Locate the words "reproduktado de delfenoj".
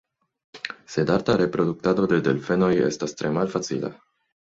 1.43-2.73